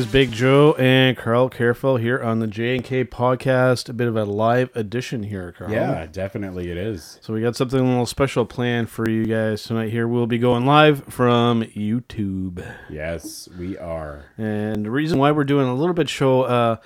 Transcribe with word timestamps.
Guys, 0.00 0.10
Big 0.10 0.32
Joe 0.32 0.74
and 0.78 1.14
Carl 1.14 1.50
Careful 1.50 1.98
here 1.98 2.22
on 2.22 2.38
the 2.38 2.46
J 2.46 2.74
and 2.76 2.82
K 2.82 3.04
podcast. 3.04 3.90
A 3.90 3.92
bit 3.92 4.08
of 4.08 4.16
a 4.16 4.24
live 4.24 4.70
edition 4.74 5.22
here, 5.24 5.52
Carl. 5.52 5.70
Yeah, 5.70 6.06
definitely 6.06 6.70
it 6.70 6.78
is. 6.78 7.18
So 7.20 7.34
we 7.34 7.42
got 7.42 7.54
something 7.54 7.78
a 7.78 7.82
little 7.82 8.06
special 8.06 8.46
planned 8.46 8.88
for 8.88 9.06
you 9.10 9.26
guys 9.26 9.62
tonight. 9.62 9.90
Here 9.90 10.08
we'll 10.08 10.26
be 10.26 10.38
going 10.38 10.64
live 10.64 11.04
from 11.12 11.64
YouTube, 11.64 12.64
Yes, 12.88 13.46
we 13.58 13.76
are. 13.76 14.24
and 14.38 14.86
the 14.86 14.90
reason 14.90 15.18
why 15.18 15.32
we're 15.32 15.44
doing 15.44 15.68
a 15.68 15.74
little 15.74 15.92
bit 15.92 16.08
show, 16.08 16.42
uh, 16.44 16.76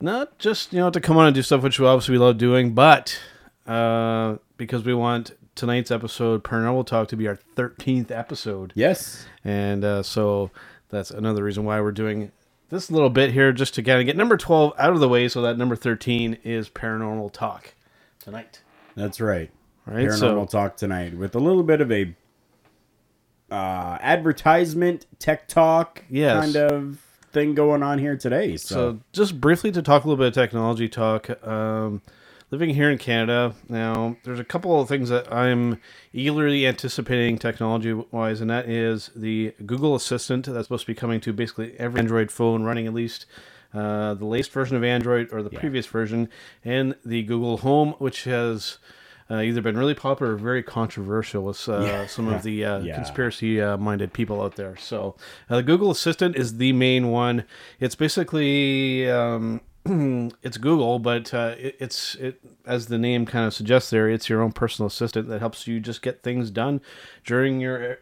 not 0.00 0.38
just 0.38 0.72
you 0.72 0.78
know 0.78 0.88
to 0.88 1.00
come 1.00 1.18
on 1.18 1.26
and 1.26 1.34
do 1.34 1.42
stuff 1.42 1.62
which 1.62 1.78
we 1.78 1.86
obviously 1.86 2.12
we 2.12 2.18
love 2.24 2.38
doing, 2.38 2.72
but 2.72 3.20
uh, 3.66 4.36
because 4.56 4.82
we 4.82 4.94
want 4.94 5.36
tonight's 5.56 5.90
episode, 5.90 6.42
Paranormal 6.42 6.86
Talk, 6.86 7.08
to 7.08 7.16
be 7.16 7.28
our 7.28 7.36
thirteenth 7.36 8.10
episode. 8.10 8.72
Yes. 8.74 9.26
And 9.44 9.84
uh, 9.84 10.02
so 10.02 10.50
that's 10.88 11.10
another 11.10 11.44
reason 11.44 11.64
why 11.64 11.82
we're 11.82 11.92
doing 11.92 12.32
this 12.68 12.90
little 12.90 13.10
bit 13.10 13.32
here, 13.32 13.52
just 13.52 13.74
to 13.74 13.82
kind 13.82 14.00
of 14.00 14.06
get 14.06 14.16
number 14.16 14.36
12 14.36 14.72
out 14.78 14.92
of 14.92 15.00
the 15.00 15.08
way 15.08 15.28
so 15.28 15.42
that 15.42 15.56
number 15.58 15.76
13 15.76 16.38
is 16.44 16.68
Paranormal 16.68 17.32
Talk 17.32 17.74
tonight. 18.18 18.62
That's 18.94 19.20
right. 19.20 19.50
Right? 19.86 20.06
Paranormal 20.06 20.18
So, 20.18 20.44
talk 20.46 20.76
tonight 20.76 21.16
with 21.16 21.34
a 21.34 21.38
little 21.38 21.62
bit 21.62 21.80
of 21.80 21.92
a 21.92 22.14
uh, 23.50 23.98
advertisement, 24.00 25.06
tech 25.18 25.46
talk 25.48 26.02
Yes. 26.10 26.42
kind 26.42 26.56
of 26.56 26.98
thing 27.32 27.54
going 27.54 27.82
on 27.82 27.98
here 27.98 28.16
today. 28.16 28.56
So, 28.56 28.74
so 28.74 28.98
just 29.12 29.40
briefly 29.40 29.70
to 29.72 29.82
talk 29.82 30.04
a 30.04 30.08
little 30.08 30.22
bit 30.22 30.28
of 30.28 30.34
technology 30.34 30.88
talk. 30.88 31.30
Um, 31.46 32.02
living 32.50 32.70
here 32.70 32.90
in 32.90 32.98
Canada 32.98 33.54
now, 33.68 34.16
there's 34.24 34.38
a 34.38 34.44
couple 34.44 34.80
of 34.80 34.88
things 34.88 35.08
that 35.08 35.32
I'm 35.32 35.80
eagerly 36.12 36.66
anticipating 36.66 37.38
technology 37.38 37.92
wise, 37.92 38.40
and 38.40 38.50
that 38.50 38.68
is 38.68 39.10
the 39.16 39.52
Google 39.64 39.94
Assistant 39.94 40.46
that's 40.46 40.66
supposed 40.66 40.86
to 40.86 40.92
be 40.92 40.94
coming 40.94 41.20
to 41.22 41.32
basically 41.32 41.74
every 41.78 42.00
Android 42.00 42.30
phone 42.30 42.62
running 42.62 42.86
at 42.86 42.94
least 42.94 43.26
uh, 43.74 44.14
the 44.14 44.24
latest 44.24 44.52
version 44.52 44.76
of 44.76 44.84
Android 44.84 45.28
or 45.32 45.42
the 45.42 45.50
previous 45.50 45.86
version, 45.86 46.28
and 46.64 46.94
the 47.04 47.22
Google 47.24 47.58
Home, 47.58 47.90
which 47.98 48.24
has 48.24 48.78
uh, 49.28 49.40
either 49.40 49.60
been 49.60 49.76
really 49.76 49.92
popular 49.92 50.34
or 50.34 50.36
very 50.36 50.62
controversial 50.62 51.42
with 51.44 51.68
uh, 51.68 51.80
Yeah. 51.82 52.06
some 52.06 52.28
of 52.28 52.42
the 52.44 52.64
uh, 52.64 52.78
Yeah. 52.78 52.94
conspiracy 52.94 53.60
uh, 53.60 53.76
minded 53.76 54.12
people 54.12 54.40
out 54.40 54.54
there. 54.54 54.76
So, 54.76 55.16
uh, 55.50 55.56
the 55.56 55.62
Google 55.64 55.90
Assistant 55.90 56.36
is 56.36 56.58
the 56.58 56.72
main 56.72 57.08
one. 57.10 57.42
It's 57.80 57.96
basically 57.96 59.10
um, 59.10 59.60
it's 60.42 60.56
Google, 60.56 60.98
but 60.98 61.32
uh, 61.32 61.54
it, 61.58 61.76
it's 61.78 62.14
it 62.16 62.40
as 62.64 62.86
the 62.86 62.98
name 62.98 63.26
kind 63.26 63.46
of 63.46 63.54
suggests 63.54 63.90
there. 63.90 64.08
It's 64.08 64.28
your 64.28 64.42
own 64.42 64.52
personal 64.52 64.86
assistant 64.86 65.28
that 65.28 65.40
helps 65.40 65.66
you 65.66 65.80
just 65.80 66.02
get 66.02 66.22
things 66.22 66.50
done 66.50 66.80
during 67.24 67.60
your 67.60 67.98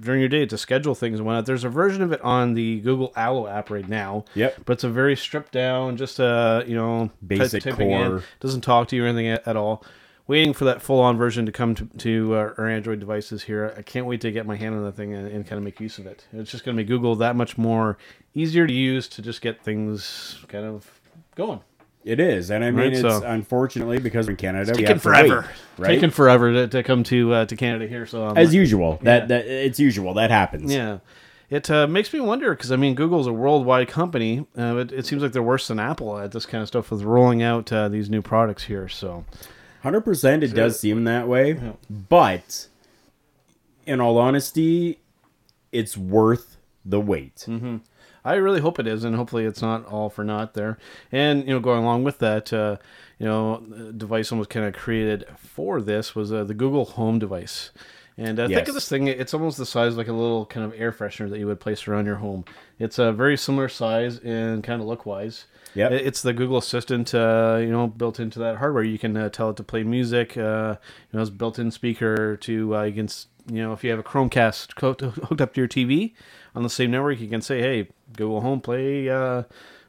during 0.00 0.20
your 0.20 0.28
day 0.28 0.46
to 0.46 0.58
schedule 0.58 0.94
things 0.94 1.18
and 1.18 1.26
whatnot. 1.26 1.46
There's 1.46 1.64
a 1.64 1.68
version 1.68 2.02
of 2.02 2.12
it 2.12 2.20
on 2.22 2.54
the 2.54 2.80
Google 2.80 3.12
Allo 3.16 3.46
app 3.46 3.70
right 3.70 3.88
now. 3.88 4.24
Yep. 4.34 4.62
But 4.64 4.74
it's 4.74 4.84
a 4.84 4.88
very 4.88 5.16
stripped 5.16 5.52
down, 5.52 5.96
just 5.96 6.20
uh, 6.20 6.62
you 6.66 6.74
know, 6.74 7.10
Basic 7.26 7.66
in. 7.66 7.76
core. 7.76 8.22
Doesn't 8.40 8.60
talk 8.60 8.88
to 8.88 8.96
you 8.96 9.04
or 9.04 9.08
anything 9.08 9.28
at, 9.28 9.46
at 9.46 9.56
all. 9.56 9.84
Waiting 10.26 10.52
for 10.52 10.66
that 10.66 10.82
full 10.82 11.00
on 11.00 11.16
version 11.16 11.46
to 11.46 11.52
come 11.52 11.74
to, 11.74 11.86
to 11.96 12.34
uh, 12.34 12.52
our 12.58 12.66
Android 12.66 13.00
devices 13.00 13.44
here. 13.44 13.72
I 13.78 13.80
can't 13.80 14.04
wait 14.04 14.20
to 14.20 14.30
get 14.30 14.44
my 14.44 14.56
hand 14.56 14.74
on 14.74 14.84
that 14.84 14.94
thing 14.94 15.14
and, 15.14 15.26
and 15.26 15.46
kind 15.46 15.56
of 15.56 15.64
make 15.64 15.80
use 15.80 15.96
of 15.96 16.06
it. 16.06 16.26
It's 16.34 16.50
just 16.50 16.64
going 16.64 16.76
to 16.76 16.80
make 16.82 16.86
Google 16.86 17.16
that 17.16 17.34
much 17.34 17.56
more 17.56 17.96
easier 18.34 18.66
to 18.66 18.72
use 18.72 19.08
to 19.08 19.22
just 19.22 19.40
get 19.40 19.64
things 19.64 20.44
kind 20.48 20.66
of 20.66 20.97
going. 21.38 21.60
it 22.04 22.20
is. 22.20 22.50
And 22.50 22.62
I 22.64 22.70
mean, 22.70 22.80
Right, 22.80 22.92
it's 22.92 23.00
so- 23.00 23.22
unfortunately 23.24 23.98
because 23.98 24.26
we're 24.26 24.32
in 24.32 24.36
Canada, 24.36 24.72
we 24.72 24.82
Taking 24.82 24.86
have 24.94 25.02
to 25.02 25.08
wait, 25.08 25.28
forever, 25.28 25.48
right? 25.78 25.88
taking 25.88 26.10
forever 26.10 26.52
to, 26.52 26.68
to 26.68 26.82
come 26.82 27.02
to 27.04 27.32
uh, 27.32 27.44
to 27.46 27.56
Canada 27.56 27.86
here. 27.86 28.04
So 28.06 28.26
um, 28.26 28.36
As 28.36 28.54
usual. 28.54 28.98
That, 29.02 29.28
that 29.28 29.46
It's 29.46 29.80
usual. 29.80 30.14
That 30.14 30.30
happens. 30.30 30.72
Yeah. 30.72 30.98
It 31.50 31.70
uh, 31.70 31.86
makes 31.86 32.12
me 32.12 32.20
wonder 32.20 32.50
because 32.54 32.70
I 32.72 32.76
mean 32.76 32.94
Google's 32.94 33.26
a 33.26 33.32
worldwide 33.32 33.88
company. 33.88 34.46
Uh, 34.56 34.76
it, 34.76 34.92
it 34.92 35.06
seems 35.06 35.22
like 35.22 35.32
they're 35.32 35.42
worse 35.42 35.68
than 35.68 35.78
Apple 35.80 36.18
at 36.18 36.32
this 36.32 36.44
kind 36.44 36.60
of 36.60 36.68
stuff 36.68 36.90
with 36.90 37.02
rolling 37.02 37.42
out 37.42 37.72
uh, 37.72 37.88
these 37.88 38.10
new 38.10 38.20
products 38.20 38.64
here. 38.64 38.86
So 38.88 39.24
Hundred 39.82 40.02
percent, 40.02 40.42
it 40.44 40.48
does 40.54 40.78
seem 40.78 41.04
that 41.04 41.26
way. 41.28 41.58
But 41.88 42.66
in 43.86 44.00
all 44.00 44.18
honesty, 44.18 44.98
it's 45.72 45.96
worth 45.96 46.56
the 46.84 47.00
wait. 47.00 47.46
I 48.32 48.34
really 48.34 48.60
hope 48.60 48.78
it 48.78 48.86
is, 48.86 49.04
and 49.04 49.16
hopefully 49.16 49.44
it's 49.44 49.62
not 49.62 49.84
all 49.86 50.10
for 50.10 50.24
naught 50.24 50.54
there. 50.54 50.78
And 51.12 51.42
you 51.46 51.50
know, 51.54 51.60
going 51.60 51.82
along 51.82 52.04
with 52.04 52.18
that, 52.18 52.52
uh, 52.52 52.76
you 53.18 53.26
know, 53.26 53.62
the 53.68 53.92
device 53.92 54.30
almost 54.32 54.50
kind 54.50 54.66
of 54.66 54.74
created 54.74 55.24
for 55.36 55.80
this 55.80 56.14
was 56.14 56.32
uh, 56.32 56.44
the 56.44 56.54
Google 56.54 56.84
Home 56.84 57.18
device. 57.18 57.70
And 58.16 58.40
uh, 58.40 58.48
think 58.56 58.68
of 58.68 58.74
this 58.74 58.88
thing; 58.88 59.06
it's 59.06 59.32
almost 59.32 59.58
the 59.58 59.66
size 59.66 59.92
of 59.92 59.98
like 59.98 60.08
a 60.08 60.12
little 60.12 60.44
kind 60.46 60.66
of 60.66 60.74
air 60.78 60.90
freshener 60.90 61.30
that 61.30 61.38
you 61.38 61.46
would 61.46 61.60
place 61.60 61.86
around 61.86 62.06
your 62.06 62.16
home. 62.16 62.44
It's 62.78 62.98
a 62.98 63.12
very 63.12 63.36
similar 63.36 63.68
size 63.68 64.18
and 64.18 64.62
kind 64.64 64.80
of 64.82 64.88
look 64.88 65.06
wise. 65.06 65.44
Yeah, 65.74 65.90
It's 65.90 66.22
the 66.22 66.32
Google 66.32 66.56
Assistant, 66.58 67.14
uh, 67.14 67.58
you 67.60 67.70
know, 67.70 67.86
built 67.86 68.18
into 68.18 68.40
that 68.40 68.56
hardware. 68.56 68.82
You 68.82 68.98
can 68.98 69.16
uh, 69.16 69.28
tell 69.28 69.50
it 69.50 69.56
to 69.58 69.62
play 69.62 69.84
music. 69.84 70.36
Uh, 70.36 70.76
you 71.12 71.16
know, 71.16 71.20
it's 71.20 71.30
built-in 71.30 71.70
speaker 71.70 72.36
to 72.38 72.74
uh, 72.76 72.82
you 72.84 72.94
can, 72.94 73.04
s- 73.04 73.26
you 73.46 73.62
know, 73.62 73.72
if 73.72 73.84
you 73.84 73.90
have 73.90 74.00
a 74.00 74.02
Chromecast 74.02 74.72
hooked 75.28 75.40
up 75.40 75.54
to 75.54 75.60
your 75.60 75.68
TV 75.68 76.14
on 76.56 76.64
the 76.64 76.70
same 76.70 76.90
network, 76.90 77.20
you 77.20 77.28
can 77.28 77.42
say, 77.42 77.60
"Hey, 77.60 77.88
Google 78.16 78.40
Home, 78.40 78.60
play 78.60 79.08
uh, 79.08 79.42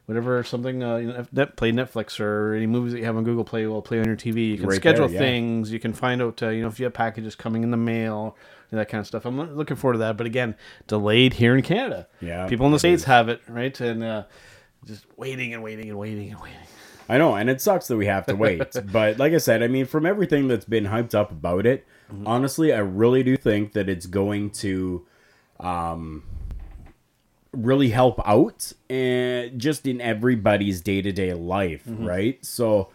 whatever 0.06 0.42
something, 0.44 0.82
uh, 0.82 0.96
you 0.96 1.08
know, 1.08 1.26
net, 1.32 1.56
play 1.56 1.72
Netflix 1.72 2.20
or 2.20 2.54
any 2.54 2.66
movies 2.66 2.92
that 2.92 2.98
you 2.98 3.04
have 3.04 3.16
on 3.16 3.24
Google 3.24 3.44
Play 3.44 3.66
will 3.66 3.82
play 3.82 3.98
on 4.00 4.06
your 4.06 4.16
TV." 4.16 4.50
You 4.50 4.58
can 4.58 4.66
Right 4.66 4.76
schedule 4.76 5.08
there, 5.08 5.14
yeah. 5.14 5.20
things. 5.20 5.72
You 5.72 5.80
can 5.80 5.92
find 5.92 6.20
out, 6.20 6.42
uh, 6.42 6.48
you 6.48 6.62
know, 6.62 6.68
if 6.68 6.78
you 6.78 6.84
have 6.84 6.94
packages 6.94 7.34
coming 7.34 7.62
in 7.62 7.70
the 7.70 7.76
mail. 7.76 8.36
That 8.72 8.88
kind 8.88 9.00
of 9.00 9.06
stuff. 9.08 9.26
I'm 9.26 9.56
looking 9.56 9.76
forward 9.76 9.94
to 9.94 9.98
that, 9.98 10.16
but 10.16 10.28
again, 10.28 10.54
delayed 10.86 11.32
here 11.32 11.56
in 11.56 11.62
Canada. 11.62 12.06
Yeah, 12.20 12.46
people 12.46 12.66
in 12.66 12.72
the 12.72 12.78
states 12.78 13.02
is. 13.02 13.06
have 13.06 13.28
it, 13.28 13.40
right? 13.48 13.78
And 13.80 14.04
uh, 14.04 14.22
just 14.86 15.06
waiting 15.16 15.52
and 15.54 15.60
waiting 15.60 15.88
and 15.88 15.98
waiting 15.98 16.30
and 16.30 16.40
waiting. 16.40 16.56
I 17.08 17.18
know, 17.18 17.34
and 17.34 17.50
it 17.50 17.60
sucks 17.60 17.88
that 17.88 17.96
we 17.96 18.06
have 18.06 18.26
to 18.26 18.36
wait. 18.36 18.62
but 18.92 19.18
like 19.18 19.32
I 19.32 19.38
said, 19.38 19.64
I 19.64 19.66
mean, 19.66 19.86
from 19.86 20.06
everything 20.06 20.46
that's 20.46 20.64
been 20.64 20.84
hyped 20.84 21.16
up 21.16 21.32
about 21.32 21.66
it, 21.66 21.84
honestly, 22.24 22.72
I 22.72 22.78
really 22.78 23.24
do 23.24 23.36
think 23.36 23.72
that 23.72 23.88
it's 23.88 24.06
going 24.06 24.50
to 24.50 25.04
um, 25.58 26.22
really 27.52 27.90
help 27.90 28.20
out 28.26 28.72
and 28.88 29.58
just 29.58 29.86
in 29.86 30.00
everybody's 30.00 30.80
day 30.80 31.02
to 31.02 31.12
day 31.12 31.34
life, 31.34 31.82
right? 31.86 32.44
So 32.44 32.90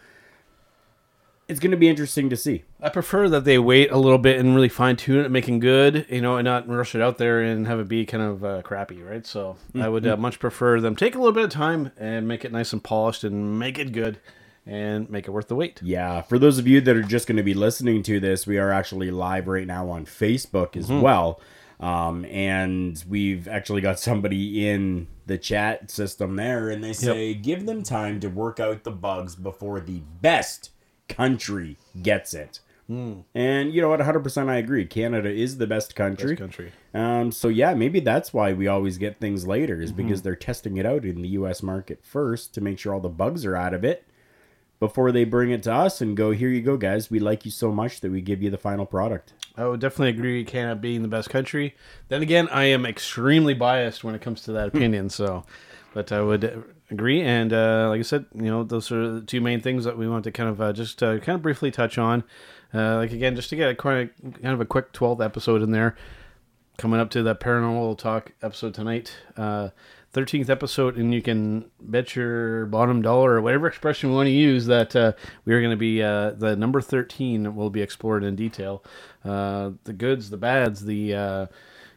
it's 1.48 1.60
going 1.60 1.70
to 1.70 1.76
be 1.76 1.88
interesting 1.88 2.28
to 2.30 2.36
see. 2.36 2.64
I 2.80 2.88
prefer 2.88 3.28
that 3.28 3.44
they 3.44 3.58
wait 3.58 3.90
a 3.92 3.98
little 3.98 4.18
bit 4.18 4.38
and 4.40 4.54
really 4.54 4.68
fine 4.68 4.96
tune 4.96 5.24
it, 5.24 5.30
making 5.30 5.60
good, 5.60 6.06
you 6.08 6.20
know, 6.20 6.36
and 6.36 6.44
not 6.44 6.68
rush 6.68 6.94
it 6.94 7.00
out 7.02 7.18
there 7.18 7.40
and 7.40 7.66
have 7.66 7.78
it 7.78 7.88
be 7.88 8.04
kind 8.04 8.22
of 8.22 8.44
uh, 8.44 8.62
crappy, 8.62 9.02
right? 9.02 9.24
So 9.26 9.56
I 9.74 9.88
would 9.88 10.06
uh, 10.06 10.16
much 10.16 10.38
prefer 10.40 10.80
them 10.80 10.96
take 10.96 11.14
a 11.14 11.18
little 11.18 11.32
bit 11.32 11.44
of 11.44 11.50
time 11.50 11.92
and 11.96 12.26
make 12.26 12.44
it 12.44 12.50
nice 12.52 12.72
and 12.72 12.82
polished 12.82 13.24
and 13.24 13.58
make 13.58 13.78
it 13.78 13.92
good 13.92 14.18
and 14.66 15.08
make 15.08 15.28
it 15.28 15.30
worth 15.30 15.46
the 15.46 15.54
wait. 15.54 15.80
Yeah, 15.82 16.22
for 16.22 16.38
those 16.38 16.58
of 16.58 16.66
you 16.66 16.80
that 16.80 16.96
are 16.96 17.02
just 17.02 17.28
going 17.28 17.36
to 17.36 17.44
be 17.44 17.54
listening 17.54 18.02
to 18.04 18.18
this, 18.18 18.46
we 18.46 18.58
are 18.58 18.72
actually 18.72 19.12
live 19.12 19.46
right 19.46 19.66
now 19.66 19.88
on 19.88 20.06
Facebook 20.06 20.76
as 20.76 20.90
well. 20.90 21.40
Um, 21.78 22.24
and 22.26 23.02
we've 23.08 23.46
actually 23.48 23.82
got 23.82 23.98
somebody 24.00 24.68
in 24.68 25.08
the 25.26 25.38
chat 25.38 25.90
system 25.90 26.36
there, 26.36 26.70
and 26.70 26.82
they 26.82 26.92
say, 26.92 27.34
give 27.34 27.66
them 27.66 27.82
time 27.82 28.20
to 28.20 28.28
work 28.28 28.58
out 28.60 28.84
the 28.84 28.90
bugs 28.90 29.34
before 29.36 29.80
the 29.80 30.00
best 30.22 30.70
country 31.08 31.76
gets 32.02 32.32
it. 32.34 32.60
And 33.34 33.74
you 33.74 33.82
know 33.82 33.88
what? 33.88 34.00
100% 34.00 34.48
I 34.48 34.56
agree. 34.56 34.86
Canada 34.86 35.28
is 35.28 35.58
the 35.58 35.66
best 35.66 35.96
country. 35.96 36.30
Best 36.36 36.40
country. 36.40 36.72
Um, 36.94 37.32
so 37.32 37.48
yeah, 37.48 37.74
maybe 37.74 37.98
that's 38.00 38.32
why 38.32 38.52
we 38.52 38.68
always 38.68 38.96
get 38.96 39.18
things 39.18 39.46
later, 39.46 39.82
is 39.82 39.90
because 39.92 40.22
they're 40.22 40.36
testing 40.36 40.76
it 40.76 40.86
out 40.86 41.04
in 41.04 41.20
the 41.20 41.28
U.S. 41.30 41.62
market 41.62 42.04
first 42.04 42.54
to 42.54 42.60
make 42.60 42.78
sure 42.78 42.94
all 42.94 43.00
the 43.00 43.08
bugs 43.08 43.44
are 43.44 43.56
out 43.56 43.74
of 43.74 43.84
it 43.84 44.06
before 44.78 45.10
they 45.12 45.24
bring 45.24 45.50
it 45.50 45.62
to 45.64 45.72
us 45.72 46.00
and 46.00 46.16
go, 46.16 46.32
here 46.32 46.48
you 46.48 46.60
go, 46.60 46.76
guys. 46.76 47.10
We 47.10 47.18
like 47.18 47.44
you 47.44 47.50
so 47.50 47.72
much 47.72 48.00
that 48.00 48.10
we 48.10 48.20
give 48.20 48.42
you 48.42 48.50
the 48.50 48.58
final 48.58 48.84
product. 48.84 49.32
I 49.56 49.66
would 49.66 49.80
definitely 49.80 50.10
agree 50.10 50.44
Canada 50.44 50.76
being 50.76 51.02
the 51.02 51.08
best 51.08 51.30
country. 51.30 51.74
Then 52.08 52.22
again, 52.22 52.48
I 52.50 52.64
am 52.64 52.84
extremely 52.84 53.54
biased 53.54 54.04
when 54.04 54.14
it 54.14 54.20
comes 54.20 54.42
to 54.42 54.52
that 54.52 54.68
opinion. 54.68 55.08
So, 55.08 55.44
but 55.94 56.12
I 56.12 56.20
would 56.20 56.74
agree. 56.90 57.22
And 57.22 57.52
uh, 57.52 57.88
like 57.88 58.00
I 58.00 58.02
said, 58.02 58.26
you 58.34 58.50
know, 58.50 58.64
those 58.64 58.92
are 58.92 59.20
the 59.20 59.20
two 59.22 59.40
main 59.40 59.60
things 59.60 59.84
that 59.84 59.96
we 59.96 60.06
want 60.06 60.24
to 60.24 60.32
kind 60.32 60.50
of 60.50 60.60
uh, 60.60 60.72
just 60.72 61.02
uh, 61.02 61.18
kind 61.18 61.36
of 61.36 61.42
briefly 61.42 61.70
touch 61.70 61.96
on. 61.96 62.22
Uh, 62.74 62.96
like 62.96 63.12
again, 63.12 63.34
just 63.34 63.48
to 63.50 63.56
get 63.56 63.70
a 63.70 63.74
kind 63.74 64.10
of, 64.24 64.34
kind 64.34 64.54
of 64.54 64.60
a 64.60 64.66
quick 64.66 64.92
12th 64.92 65.24
episode 65.24 65.62
in 65.62 65.70
there, 65.70 65.96
coming 66.76 67.00
up 67.00 67.08
to 67.10 67.22
that 67.22 67.40
paranormal 67.40 67.96
talk 67.96 68.32
episode 68.42 68.74
tonight. 68.74 69.16
Uh, 70.16 70.20
13th 70.20 70.48
episode, 70.48 70.96
and 70.96 71.12
you 71.12 71.22
can 71.22 71.70
bet 71.80 72.16
your 72.16 72.66
bottom 72.66 73.02
dollar 73.02 73.32
or 73.32 73.40
whatever 73.40 73.66
expression 73.66 74.10
we 74.10 74.16
want 74.16 74.26
to 74.26 74.32
use 74.32 74.66
that 74.66 74.96
uh, 74.96 75.12
we 75.44 75.54
are 75.54 75.60
going 75.60 75.70
to 75.70 75.76
be 75.76 76.02
uh, 76.02 76.30
the 76.30 76.56
number 76.56 76.80
13 76.80 77.54
will 77.54 77.70
be 77.70 77.82
explored 77.82 78.24
in 78.24 78.34
detail. 78.34 78.82
Uh, 79.24 79.72
the 79.84 79.92
goods, 79.92 80.30
the 80.30 80.36
bads, 80.36 80.84
the 80.84 81.14
uh, 81.14 81.46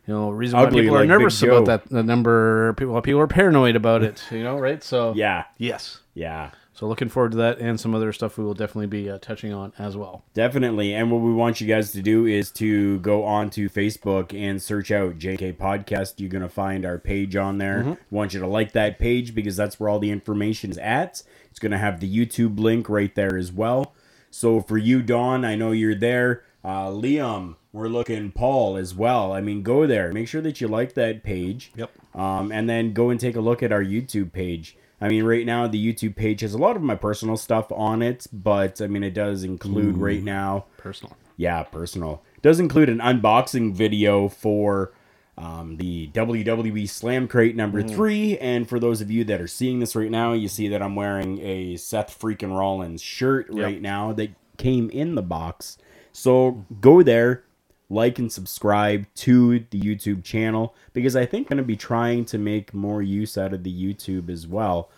you 0.07 0.13
know 0.13 0.31
reason 0.31 0.59
why 0.59 0.65
Ugly 0.65 0.81
people 0.81 0.95
are 0.97 0.99
like 0.99 1.09
nervous 1.09 1.41
about 1.41 1.65
that 1.65 1.89
the 1.89 2.03
number. 2.03 2.73
People, 2.73 3.01
people 3.01 3.21
are 3.21 3.27
paranoid 3.27 3.75
about 3.75 4.03
it. 4.03 4.23
You 4.31 4.43
know, 4.43 4.59
right? 4.59 4.83
So 4.83 5.13
Yeah, 5.15 5.45
yes. 5.57 5.99
yeah. 6.13 6.51
So 6.79 6.87
looking 6.87 7.09
forward 7.09 7.31
to 7.31 7.37
that 7.39 7.59
and 7.59 7.77
some 7.77 7.93
other 7.93 8.13
stuff 8.13 8.37
we 8.37 8.45
will 8.45 8.53
definitely 8.53 8.87
be 8.87 9.09
uh, 9.09 9.17
touching 9.17 9.51
on 9.51 9.73
as 9.77 9.97
well. 9.97 10.23
Definitely. 10.33 10.93
And 10.93 11.11
what 11.11 11.19
we 11.19 11.33
want 11.33 11.59
you 11.59 11.67
guys 11.67 11.91
to 11.91 12.01
do 12.01 12.25
is 12.25 12.51
to 12.51 12.99
go 12.99 13.25
on 13.25 13.49
to 13.49 13.69
Facebook 13.69 14.33
and 14.33 14.61
search 14.61 14.89
out 14.89 15.19
JK 15.19 15.57
Podcast. 15.57 16.21
You're 16.21 16.29
going 16.29 16.41
to 16.41 16.47
find 16.47 16.85
our 16.85 16.97
page 16.97 17.35
on 17.35 17.57
there. 17.57 17.79
Mm-hmm. 17.79 17.89
We 17.89 18.15
want 18.15 18.33
you 18.33 18.39
to 18.39 18.47
like 18.47 18.71
that 18.71 18.97
page 18.97 19.35
because 19.35 19.57
that's 19.57 19.77
where 19.77 19.89
all 19.89 19.99
the 19.99 20.09
information 20.09 20.71
is 20.71 20.77
at. 20.77 21.21
It's 21.51 21.59
going 21.59 21.73
to 21.73 21.77
have 21.77 21.99
the 21.99 22.07
YouTube 22.09 22.57
link 22.61 22.87
right 22.87 23.13
there 23.13 23.35
as 23.35 23.51
well. 23.51 23.93
So 24.31 24.61
for 24.61 24.77
you, 24.77 25.01
Dawn, 25.01 25.43
I 25.43 25.55
know 25.55 25.71
you're 25.71 25.95
there. 25.95 26.45
Uh, 26.63 26.87
Liam, 26.87 27.57
we're 27.73 27.89
looking 27.89 28.31
Paul 28.31 28.77
as 28.77 28.95
well. 28.95 29.33
I 29.33 29.41
mean, 29.41 29.63
go 29.63 29.85
there. 29.85 30.13
Make 30.13 30.29
sure 30.29 30.39
that 30.39 30.61
you 30.61 30.69
like 30.69 30.93
that 30.93 31.23
page. 31.23 31.73
Yep. 31.75 31.91
Um, 32.15 32.53
and 32.53 32.69
then 32.69 32.93
go 32.93 33.09
and 33.09 33.19
take 33.19 33.35
a 33.35 33.41
look 33.41 33.61
at 33.61 33.73
our 33.73 33.83
YouTube 33.83 34.31
page. 34.31 34.77
I 35.01 35.07
mean, 35.07 35.23
right 35.23 35.45
now 35.45 35.67
the 35.67 35.93
YouTube 35.93 36.15
page 36.15 36.41
has 36.41 36.53
a 36.53 36.57
lot 36.57 36.75
of 36.75 36.81
my 36.81 36.95
personal 36.95 37.37
stuff 37.37 37.71
on 37.71 38.01
it, 38.01 38.27
but 38.33 38.81
I 38.81 38.87
mean, 38.87 39.03
it 39.03 39.13
does 39.13 39.43
include 39.43 39.97
right 39.97 40.23
now 40.23 40.65
Personal. 40.77 41.15
yeah, 41.37 41.63
personal. 41.63 42.21
It 42.35 42.41
does 42.41 42.59
include 42.59 42.89
an 42.89 42.99
unboxing 42.99 43.73
video 43.73 44.27
for 44.27 44.91
um, 45.37 45.77
the 45.77 46.09
WWE 46.09 46.89
Slam 46.89 47.27
Crate 47.29 47.55
number 47.55 47.81
three. 47.81 48.37
And 48.39 48.67
for 48.67 48.77
those 48.77 48.99
of 48.99 49.09
you 49.09 49.23
that 49.23 49.39
are 49.39 49.47
seeing 49.47 49.79
this 49.79 49.95
right 49.95 50.11
now, 50.11 50.33
you 50.33 50.49
see 50.49 50.67
that 50.67 50.81
I'm 50.81 50.95
wearing 50.95 51.39
a 51.39 51.77
Seth 51.77 52.19
freaking 52.19 52.57
Rollins 52.57 53.01
shirt 53.01 53.47
right 53.49 53.81
now 53.81 54.11
that 54.13 54.31
came 54.57 54.89
in 54.89 55.15
the 55.15 55.21
box. 55.21 55.77
So 56.11 56.65
go 56.81 57.01
there, 57.03 57.43
like 57.89 58.19
and 58.19 58.31
subscribe 58.31 59.07
to 59.15 59.65
the 59.71 59.79
YouTube 59.79 60.23
channel 60.23 60.75
because 60.93 61.15
I 61.15 61.25
think 61.25 61.47
I'm 61.47 61.57
going 61.57 61.63
to 61.63 61.67
be 61.67 61.75
trying 61.75 62.25
to 62.25 62.37
make 62.37 62.73
more 62.73 63.01
use 63.01 63.37
out 63.37 63.53
of 63.53 63.63
the 63.63 63.73
YouTube 63.73 64.29
as 64.29 64.45
well. 64.45 64.89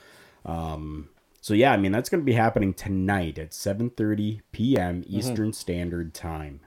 Um, 0.45 1.09
so 1.39 1.53
yeah, 1.53 1.71
I 1.71 1.77
mean 1.77 1.91
that's 1.91 2.09
going 2.09 2.21
to 2.21 2.25
be 2.25 2.33
happening 2.33 2.73
tonight 2.73 3.37
at 3.37 3.51
7:30 3.51 4.41
p.m. 4.51 5.03
Eastern 5.07 5.53
Standard 5.53 6.13
Time. 6.13 6.59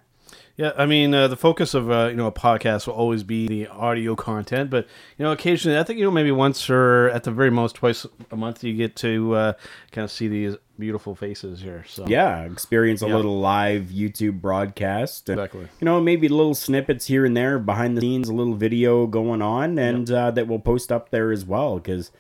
Yeah, 0.57 0.73
I 0.77 0.87
mean, 0.87 1.13
uh, 1.15 1.27
the 1.29 1.37
focus 1.37 1.75
of 1.75 1.91
uh, 1.91 2.07
you 2.11 2.17
know 2.17 2.27
a 2.29 2.33
podcast 2.33 2.87
will 2.87 2.95
always 2.95 3.23
be 3.25 3.49
the 3.49 3.67
audio 3.69 4.15
content, 4.15 4.71
but 4.71 4.87
you 5.19 5.25
know, 5.25 5.33
occasionally, 5.33 5.79
I 5.79 5.83
think 5.83 5.99
you 5.99 6.05
know 6.05 6.11
maybe 6.11 6.31
once 6.31 6.71
or 6.71 7.09
at 7.11 7.25
the 7.25 7.31
very 7.33 7.51
most 7.51 7.75
twice 7.77 8.07
a 8.31 8.37
month, 8.37 8.63
you 8.63 8.75
get 8.75 8.95
to 8.97 9.35
uh, 9.35 9.53
kind 9.91 10.05
of 10.05 10.11
see 10.11 10.29
these 10.29 10.57
beautiful 10.79 11.15
faces 11.15 11.61
here. 11.61 11.85
So 11.89 12.05
Yeah, 12.07 12.43
experience 12.45 13.03
a 13.03 13.07
Yeah. 13.07 13.17
little 13.17 13.39
live 13.41 13.85
YouTube 13.93 14.41
broadcast. 14.41 15.29
and, 15.29 15.39
Exactly. 15.39 15.69
You 15.81 15.85
know, 15.85 16.01
maybe 16.01 16.29
little 16.29 16.55
snippets 16.55 17.07
here 17.07 17.25
and 17.25 17.37
there 17.37 17.59
behind 17.59 17.97
the 17.97 18.01
scenes, 18.01 18.29
a 18.29 18.33
little 18.33 18.55
video 18.55 19.07
going 19.07 19.41
on, 19.43 19.79
and 19.79 20.11
uh, 20.11 20.31
that 20.33 20.47
we'll 20.49 20.59
post 20.59 20.91
up 20.91 21.11
there 21.11 21.31
as 21.31 21.45
well. 21.45 21.77
Because, 21.77 22.11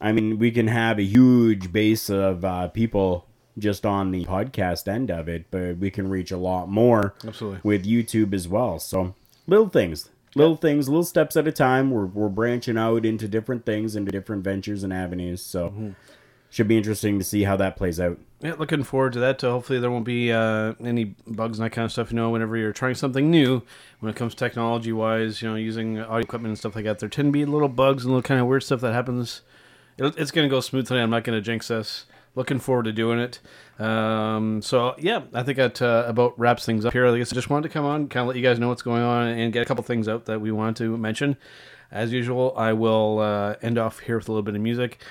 I 0.00 0.12
mean, 0.12 0.38
we 0.38 0.50
can 0.52 0.68
have 0.68 0.98
a 0.98 1.02
huge 1.04 1.72
base 1.72 2.08
of 2.10 2.44
uh, 2.44 2.68
people 2.68 3.26
just 3.58 3.84
on 3.84 4.10
the 4.10 4.24
podcast 4.24 4.88
end 4.88 5.10
of 5.10 5.28
it, 5.28 5.46
but 5.50 5.76
we 5.78 5.90
can 5.90 6.08
reach 6.08 6.30
a 6.30 6.36
lot 6.36 6.68
more 6.68 7.14
Absolutely. 7.26 7.60
with 7.62 7.84
YouTube 7.84 8.32
as 8.32 8.48
well. 8.48 8.78
So, 8.78 9.14
little 9.46 9.68
things. 9.68 10.08
Little 10.34 10.56
things, 10.56 10.88
little 10.88 11.04
steps 11.04 11.36
at 11.36 11.46
a 11.46 11.52
time. 11.52 11.90
We're, 11.90 12.06
we're 12.06 12.30
branching 12.30 12.78
out 12.78 13.04
into 13.04 13.28
different 13.28 13.66
things, 13.66 13.94
into 13.94 14.10
different 14.10 14.42
ventures 14.44 14.82
and 14.82 14.92
avenues. 14.92 15.42
So, 15.42 15.68
Mm-hmm. 15.68 15.90
should 16.48 16.68
be 16.68 16.78
interesting 16.78 17.18
to 17.18 17.24
see 17.24 17.42
how 17.44 17.56
that 17.58 17.76
plays 17.76 18.00
out. 18.00 18.18
Yeah, 18.40 18.54
looking 18.58 18.82
forward 18.82 19.12
to 19.12 19.20
that. 19.20 19.44
Uh, 19.44 19.50
hopefully, 19.50 19.78
there 19.78 19.90
won't 19.90 20.06
be 20.06 20.32
uh, 20.32 20.72
any 20.82 21.14
bugs 21.26 21.58
and 21.58 21.66
that 21.66 21.70
kind 21.70 21.84
of 21.84 21.92
stuff. 21.92 22.10
You 22.10 22.16
know, 22.16 22.30
whenever 22.30 22.56
you're 22.56 22.72
trying 22.72 22.94
something 22.94 23.30
new, 23.30 23.62
when 24.00 24.08
it 24.10 24.16
comes 24.16 24.34
technology 24.34 24.92
wise, 24.92 25.42
you 25.42 25.48
know, 25.50 25.54
using 25.54 26.00
audio 26.00 26.16
equipment 26.20 26.50
and 26.52 26.58
stuff 26.58 26.74
like 26.74 26.84
that, 26.86 26.98
there 26.98 27.08
tend 27.10 27.28
to 27.28 27.32
be 27.32 27.44
little 27.44 27.68
bugs 27.68 28.04
and 28.04 28.12
little 28.12 28.22
kind 28.22 28.40
of 28.40 28.46
weird 28.46 28.62
stuff 28.64 28.80
that 28.80 28.94
happens. 28.94 29.42
It, 29.98 30.14
it's 30.16 30.30
going 30.30 30.48
to 30.48 30.50
go 30.50 30.60
smooth 30.60 30.88
tonight. 30.88 31.02
I'm 31.02 31.10
not 31.10 31.24
going 31.24 31.36
to 31.38 31.42
jinx 31.42 31.70
us. 31.70 32.06
Looking 32.34 32.60
forward 32.60 32.84
to 32.84 32.92
doing 32.92 33.18
it. 33.18 33.40
Um, 33.78 34.62
so 34.62 34.94
yeah, 34.98 35.22
I 35.34 35.42
think 35.42 35.58
that 35.58 35.82
uh, 35.82 36.04
about 36.06 36.38
wraps 36.38 36.64
things 36.64 36.86
up 36.86 36.92
here. 36.92 37.06
I 37.06 37.18
guess 37.18 37.32
I 37.32 37.34
just 37.34 37.50
wanted 37.50 37.68
to 37.68 37.72
come 37.72 37.84
on, 37.84 38.08
kind 38.08 38.22
of 38.22 38.28
let 38.28 38.36
you 38.36 38.42
guys 38.42 38.58
know 38.58 38.68
what's 38.68 38.82
going 38.82 39.02
on, 39.02 39.28
and 39.28 39.52
get 39.52 39.60
a 39.62 39.66
couple 39.66 39.84
things 39.84 40.08
out 40.08 40.24
that 40.26 40.40
we 40.40 40.50
wanted 40.50 40.76
to 40.76 40.96
mention. 40.96 41.36
As 41.90 42.10
usual, 42.10 42.54
I 42.56 42.72
will 42.72 43.18
uh, 43.18 43.56
end 43.60 43.76
off 43.76 43.98
here 43.98 44.16
with 44.16 44.28
a 44.28 44.32
little 44.32 44.42
bit 44.42 44.54
of 44.54 44.62
music. 44.62 45.02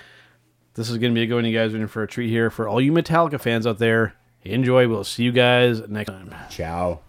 This 0.74 0.90
is 0.90 0.98
going 0.98 1.14
to 1.14 1.28
be 1.28 1.32
a 1.32 1.36
one. 1.36 1.46
You 1.46 1.56
guys 1.56 1.74
are 1.74 1.78
in 1.78 1.88
for 1.88 2.02
a 2.02 2.08
treat 2.08 2.30
here. 2.30 2.50
For 2.50 2.68
all 2.68 2.82
you 2.82 2.92
Metallica 2.92 3.40
fans 3.40 3.68
out 3.68 3.78
there, 3.78 4.16
enjoy. 4.44 4.88
We'll 4.88 5.04
see 5.04 5.24
you 5.24 5.32
guys 5.32 5.88
next 5.88 6.10
time. 6.10 6.34
Ciao. 6.50 7.02